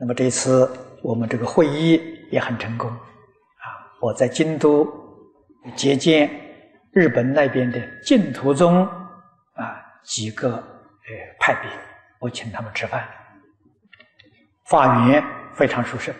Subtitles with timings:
[0.00, 0.66] 那么这次
[1.02, 2.00] 我们这个会议
[2.30, 3.66] 也很成功啊！
[4.00, 4.90] 我在京都
[5.76, 6.30] 接见
[6.90, 8.86] 日本那边的净土宗
[9.52, 11.70] 啊几个呃派别，
[12.18, 13.06] 我请他们吃饭，
[14.64, 16.14] 法缘非常殊胜。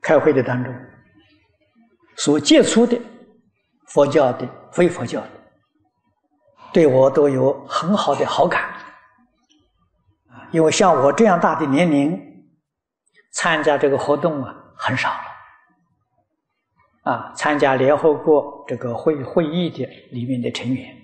[0.00, 0.74] 开会的当中
[2.16, 2.98] 所接触的
[3.88, 5.30] 佛教的、非佛教的，
[6.72, 8.73] 对我都有很好的好感。
[10.54, 12.16] 因为像我这样大的年龄，
[13.32, 20.94] 参加这个活动啊很少了，啊，参加联合国这个会会议的里面的成员，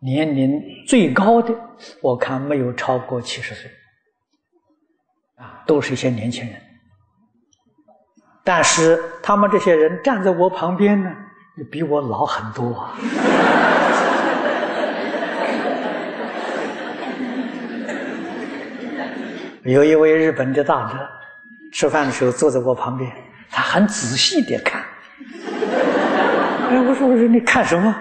[0.00, 1.54] 年龄最高的
[2.02, 3.70] 我看没有超过七十岁，
[5.36, 6.60] 啊，都是一些年轻人，
[8.42, 11.14] 但是他们这些人站在我旁边呢，
[11.70, 12.98] 比我老很多啊。
[19.64, 20.98] 有一位日本的大德，
[21.72, 23.10] 吃饭的时候坐在我旁边，
[23.50, 24.84] 他很仔细地看。
[26.70, 27.94] 哎，我说我说你看什么？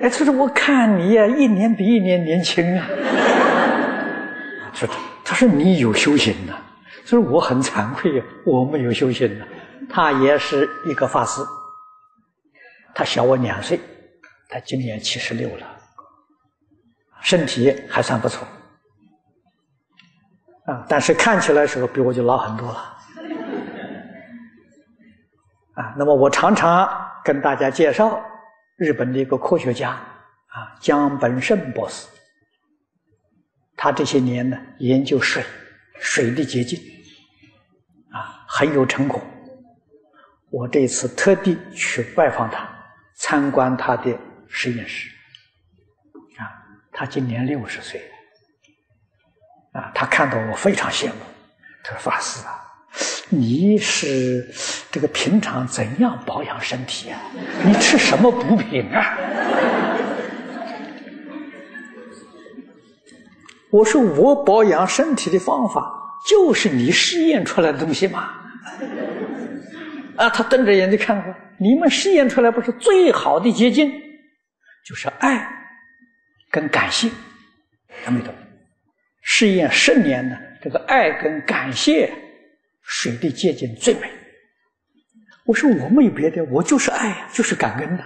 [0.00, 2.86] 哎，他说我看你呀，一年比一年年轻啊。
[4.72, 4.88] 他说
[5.24, 6.54] 他说你有修行呐，
[7.04, 9.44] 所以我很惭愧呀，我没有修行呐。
[9.88, 11.40] 他也是一个法师，
[12.94, 13.80] 他小我两岁，
[14.48, 15.66] 他今年七十六了，
[17.22, 18.46] 身体还算不错。
[20.66, 22.98] 啊，但是看起来时候比我就老很多了，
[25.74, 26.88] 啊，那么我常常
[27.22, 28.20] 跟大家介绍
[28.76, 32.08] 日本的一个科学家啊，江本胜博士，
[33.76, 35.44] 他这些年呢研究水，
[36.00, 36.78] 水的结晶，
[38.10, 39.22] 啊，很有成果。
[40.50, 42.68] 我这次特地去拜访他，
[43.14, 45.10] 参观他的实验室，
[46.38, 46.42] 啊，
[46.90, 48.00] 他今年六十岁。
[49.76, 51.14] 啊，他看到我非常羡慕，
[51.84, 52.58] 他说：“法师啊，
[53.28, 54.50] 你是
[54.90, 57.20] 这个平常怎样保养身体啊？
[57.62, 59.18] 你吃什么补品啊？”
[63.70, 65.92] 我说：“我保养身体的方法
[66.26, 68.30] 就是你试验出来的东西嘛。”
[70.16, 73.92] 啊，他瞪着眼睛看我，你们试验出来不是最好的结晶，
[74.86, 75.46] 就是爱
[76.50, 77.10] 跟感谢，
[78.02, 78.32] 他没懂。
[79.28, 82.12] 试验十年呢，这个爱跟感谢，
[82.80, 84.08] 水的结晶最美。
[85.44, 88.04] 我说我没有别的，我就是爱呀，就是感恩呐。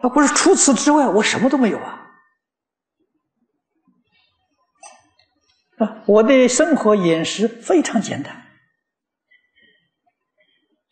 [0.00, 2.08] 啊，不是除此之外，我什么都没有啊。
[5.78, 8.46] 啊，我的生活饮食非常简单。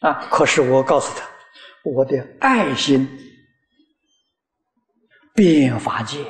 [0.01, 1.25] 啊，可是我告诉他，
[1.85, 3.09] 我的爱心
[5.35, 6.25] 变法界。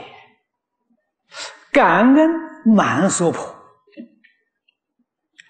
[1.72, 2.30] 感恩
[2.64, 3.54] 满娑婆，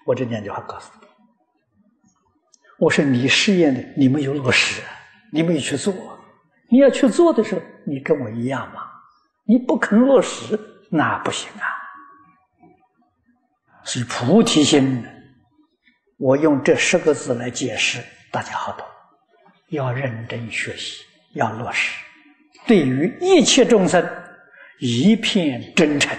[0.05, 1.07] 我这两句话告诉你。
[2.77, 4.81] 我说你试验的，你没有落实，
[5.31, 5.93] 你没有去做。
[6.69, 8.83] 你要去做的时候，你跟我一样嘛。
[9.45, 10.59] 你不肯落实，
[10.89, 11.65] 那不行啊。
[13.83, 15.03] 是菩提心，
[16.17, 17.99] 我用这十个字来解释，
[18.31, 18.85] 大家好懂。
[19.69, 21.03] 要认真学习，
[21.33, 21.99] 要落实。
[22.67, 24.20] 对于一切众生。
[24.81, 26.17] 一片真诚。